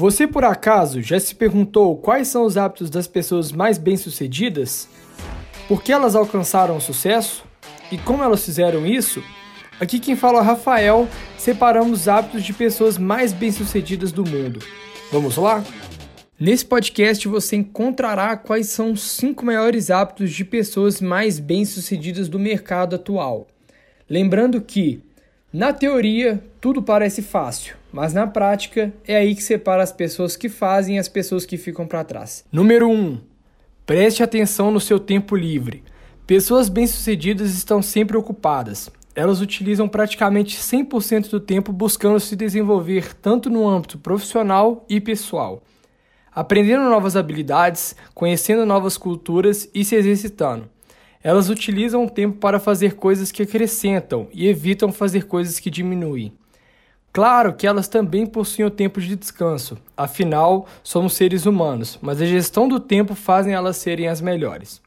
[0.00, 4.88] Você por acaso já se perguntou quais são os hábitos das pessoas mais bem-sucedidas?
[5.68, 7.44] Por que elas alcançaram o sucesso?
[7.92, 9.22] E como elas fizeram isso?
[9.78, 14.60] Aqui quem fala é Rafael, separamos os hábitos de pessoas mais bem-sucedidas do mundo.
[15.12, 15.62] Vamos lá?
[16.40, 22.38] Nesse podcast você encontrará quais são os cinco maiores hábitos de pessoas mais bem-sucedidas do
[22.38, 23.46] mercado atual.
[24.08, 25.02] Lembrando que,
[25.52, 30.48] na teoria, tudo parece fácil, mas na prática é aí que separa as pessoas que
[30.48, 32.44] fazem e as pessoas que ficam para trás.
[32.52, 32.92] Número 1.
[32.92, 33.20] Um,
[33.84, 35.82] preste atenção no seu tempo livre.
[36.24, 38.92] Pessoas bem-sucedidas estão sempre ocupadas.
[39.12, 45.64] Elas utilizam praticamente 100% do tempo buscando se desenvolver tanto no âmbito profissional e pessoal,
[46.32, 50.68] aprendendo novas habilidades, conhecendo novas culturas e se exercitando.
[51.22, 56.32] Elas utilizam o tempo para fazer coisas que acrescentam e evitam fazer coisas que diminuem.
[57.12, 62.24] Claro que elas também possuem o tempo de descanso, afinal, somos seres humanos, mas a
[62.24, 64.80] gestão do tempo fazem elas serem as melhores.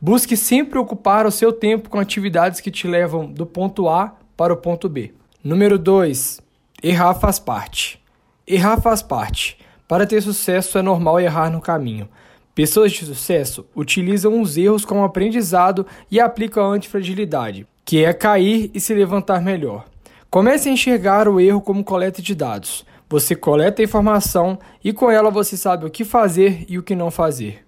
[0.00, 4.52] Busque sempre ocupar o seu tempo com atividades que te levam do ponto A para
[4.52, 5.12] o ponto B.
[5.42, 6.40] Número 2.
[6.82, 8.02] Errar faz parte.
[8.46, 9.58] Errar faz parte.
[9.88, 12.08] Para ter sucesso é normal errar no caminho.
[12.56, 18.70] Pessoas de sucesso utilizam os erros como aprendizado e aplicam a antifragilidade, que é cair
[18.72, 19.84] e se levantar melhor.
[20.30, 22.86] Comece a enxergar o erro como coleta de dados.
[23.10, 26.96] Você coleta a informação e com ela você sabe o que fazer e o que
[26.96, 27.62] não fazer.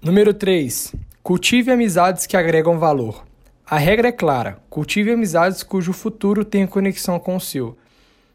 [0.00, 0.94] Número 3.
[1.22, 3.22] Cultive amizades que agregam valor.
[3.66, 7.76] A regra é clara: cultive amizades cujo futuro tenha conexão com o seu.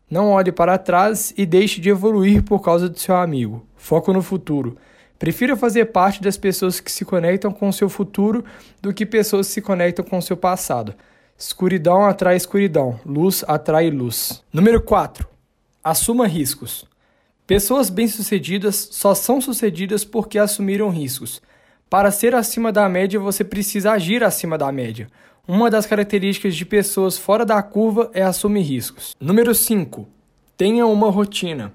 [0.07, 3.65] Não olhe para trás e deixe de evoluir por causa do seu amigo.
[3.75, 4.77] Foco no futuro.
[5.17, 8.43] Prefira fazer parte das pessoas que se conectam com o seu futuro
[8.81, 10.93] do que pessoas que se conectam com o seu passado.
[11.37, 14.43] Escuridão atrai escuridão, luz atrai luz.
[14.51, 15.27] Número 4.
[15.83, 16.85] Assuma riscos.
[17.47, 21.41] Pessoas bem-sucedidas só são sucedidas porque assumiram riscos.
[21.89, 25.07] Para ser acima da média, você precisa agir acima da média.
[25.47, 29.15] Uma das características de pessoas fora da curva é assumir riscos.
[29.19, 30.07] Número 5.
[30.57, 31.71] Tenha uma rotina.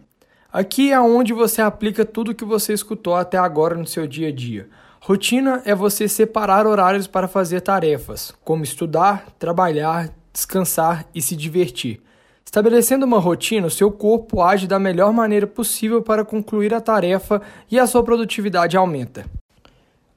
[0.53, 4.33] Aqui é onde você aplica tudo que você escutou até agora no seu dia a
[4.33, 4.69] dia.
[5.01, 12.01] Rotina é você separar horários para fazer tarefas, como estudar, trabalhar, descansar e se divertir.
[12.45, 17.41] Estabelecendo uma rotina, o seu corpo age da melhor maneira possível para concluir a tarefa
[17.71, 19.25] e a sua produtividade aumenta.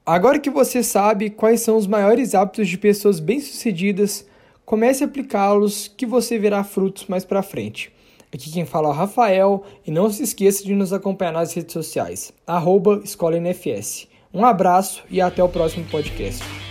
[0.03, 4.25] Agora que você sabe quais são os maiores hábitos de pessoas bem-sucedidas,
[4.65, 7.93] comece a aplicá-los que você verá frutos mais para frente.
[8.33, 11.71] Aqui quem fala é o Rafael e não se esqueça de nos acompanhar nas redes
[11.71, 14.07] sociais, arroba Escola NFS.
[14.33, 16.62] Um abraço e até o próximo podcast.